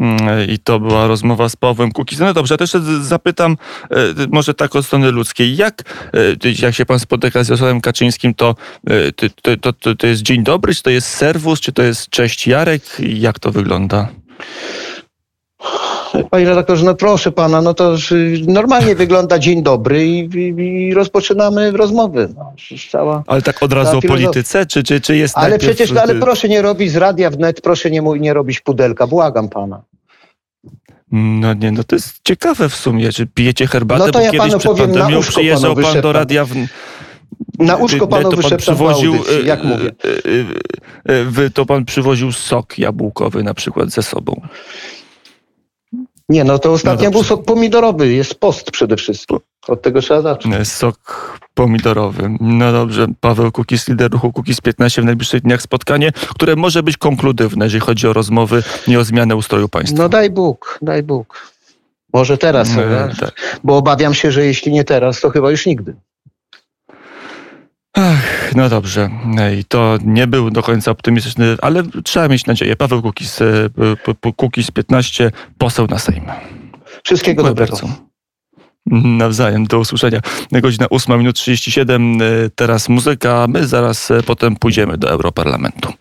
Mm, 0.00 0.50
I 0.50 0.58
to 0.58 0.80
była 0.80 1.06
rozmowa 1.06 1.48
z 1.48 1.56
Pawłem 1.56 1.92
Kukizem. 1.92 2.26
No 2.26 2.34
dobrze, 2.34 2.54
ja 2.54 2.58
też 2.58 2.70
zapytam 3.00 3.56
może 4.30 4.54
tak 4.54 4.76
od 4.76 4.86
strony 4.86 5.10
ludzkiej. 5.10 5.56
Jak, 5.56 5.82
jak 6.62 6.74
się 6.74 6.86
pan 6.86 6.98
spotyka 6.98 7.44
z 7.44 7.48
Jarosławem 7.48 7.80
Kaczyńskim, 7.80 8.34
to, 8.34 8.54
to, 9.16 9.56
to, 9.56 9.72
to, 9.72 9.94
to 9.94 10.06
jest 10.06 10.22
dzień 10.22 10.42
dobry, 10.42 10.74
czy 10.74 10.82
to 10.82 10.90
jest 10.90 11.08
serwus, 11.08 11.60
czy 11.60 11.72
to 11.72 11.82
jest 11.82 12.08
cześć 12.08 12.46
Jarek? 12.46 12.82
Jak 12.98 13.38
to 13.38 13.52
wygląda? 13.52 14.08
Panie 16.30 16.44
redaktorze, 16.44 16.84
no 16.84 16.94
proszę 16.94 17.32
pana, 17.32 17.62
no 17.62 17.74
to 17.74 17.96
normalnie 18.46 18.94
wygląda 18.94 19.38
dzień 19.38 19.62
dobry 19.62 20.06
i, 20.06 20.18
i, 20.18 20.88
i 20.88 20.94
rozpoczynamy 20.94 21.70
rozmowy. 21.70 22.28
No, 22.36 22.52
cała, 22.90 23.24
ale 23.26 23.42
tak 23.42 23.62
od 23.62 23.72
razu 23.72 23.98
o 23.98 24.02
polityce, 24.02 24.66
czy, 24.66 24.82
czy, 24.82 25.00
czy 25.00 25.16
jest 25.16 25.38
Ale 25.38 25.58
przecież, 25.58 25.92
ale 25.92 26.14
proszę 26.14 26.48
nie 26.48 26.62
robić 26.62 26.90
z 26.90 26.96
radia 26.96 27.30
wnet, 27.30 27.60
proszę 27.60 27.90
nie, 27.90 28.00
nie 28.00 28.34
robić 28.34 28.60
pudelka, 28.60 29.06
błagam 29.06 29.48
pana. 29.48 29.82
No 31.12 31.54
nie, 31.54 31.72
no 31.72 31.84
to 31.84 31.96
jest 31.96 32.20
ciekawe 32.24 32.68
w 32.68 32.74
sumie, 32.74 33.12
czy 33.12 33.26
pijecie 33.26 33.66
herbatę, 33.66 34.06
no 34.06 34.12
to 34.12 34.18
bo 34.18 34.24
ja 34.24 34.30
kiedyś 34.30 34.56
przed 34.56 34.76
pandemią 34.76 35.20
przyjeżdżał 35.20 35.76
pan 35.76 36.00
do 36.00 36.12
radia 36.12 36.44
w... 36.44 36.54
Na 37.60 37.76
uszko 37.76 38.06
panu 38.06 38.30
to 38.30 38.48
pan 38.48 38.58
przywoził, 38.58 39.12
audycji, 39.12 39.46
jak 39.46 39.64
mówię. 39.64 39.90
To 41.54 41.66
pan 41.66 41.84
przywoził 41.84 42.32
sok 42.32 42.78
jabłkowy 42.78 43.42
na 43.42 43.54
przykład 43.54 43.90
ze 43.90 44.02
sobą. 44.02 44.40
Nie, 46.28 46.44
no 46.44 46.58
to 46.58 46.72
ostatnio 46.72 47.04
no 47.04 47.10
był 47.10 47.22
sok 47.22 47.44
pomidorowy, 47.44 48.12
jest 48.12 48.34
post 48.34 48.70
przede 48.70 48.96
wszystkim. 48.96 49.38
Od 49.68 49.82
tego 49.82 50.00
trzeba 50.00 50.22
zacząć. 50.22 50.68
Sok 50.68 51.40
pomidorowy. 51.54 52.36
No 52.40 52.72
dobrze, 52.72 53.06
Paweł 53.20 53.52
Kukis, 53.52 53.88
lider 53.88 54.10
ruchu 54.10 54.32
Kukis 54.32 54.60
15 54.60 55.02
w 55.02 55.04
najbliższych 55.04 55.42
dniach 55.42 55.62
spotkanie, 55.62 56.12
które 56.12 56.56
może 56.56 56.82
być 56.82 56.96
konkludywne, 56.96 57.64
jeżeli 57.64 57.80
chodzi 57.80 58.08
o 58.08 58.12
rozmowy, 58.12 58.62
nie 58.88 58.98
o 58.98 59.04
zmianę 59.04 59.36
ustroju 59.36 59.68
państwa. 59.68 60.02
No 60.02 60.08
daj 60.08 60.30
Bóg, 60.30 60.78
daj 60.82 61.02
Bóg. 61.02 61.50
Może 62.12 62.38
teraz, 62.38 62.70
e, 62.76 63.14
tak. 63.20 63.60
bo 63.64 63.76
obawiam 63.76 64.14
się, 64.14 64.32
że 64.32 64.44
jeśli 64.44 64.72
nie 64.72 64.84
teraz, 64.84 65.20
to 65.20 65.30
chyba 65.30 65.50
już 65.50 65.66
nigdy. 65.66 65.94
Ach, 68.02 68.54
no 68.54 68.68
dobrze. 68.68 69.10
I 69.60 69.64
to 69.64 69.98
nie 70.04 70.26
był 70.26 70.50
do 70.50 70.62
końca 70.62 70.90
optymistyczny, 70.90 71.56
ale 71.62 71.82
trzeba 72.04 72.28
mieć 72.28 72.46
nadzieję. 72.46 72.76
Paweł 72.76 73.02
Kukis, 73.02 73.40
e, 73.42 74.32
Kukis 74.36 74.70
15, 74.70 75.30
poseł 75.58 75.86
na 75.86 75.98
Sejm. 75.98 76.24
Wszystkiego 77.04 77.42
Dziękuję 77.42 77.66
dobrego. 77.66 77.72
Bardzo. 77.72 78.10
Nawzajem, 79.18 79.66
do 79.66 79.78
usłyszenia. 79.78 80.20
Godzina 80.52 80.86
8 80.90 81.18
minut 81.18 81.36
37, 81.36 82.22
e, 82.22 82.24
teraz 82.54 82.88
muzyka, 82.88 83.46
my 83.48 83.66
zaraz 83.66 84.10
e, 84.10 84.22
potem 84.22 84.56
pójdziemy 84.56 84.98
do 84.98 85.10
Europarlamentu. 85.10 85.92